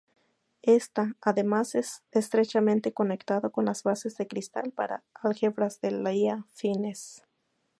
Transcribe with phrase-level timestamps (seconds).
[0.63, 1.75] Está además
[2.11, 7.21] estrechamente conectado con las bases de cristal para álgebras de Lie afines.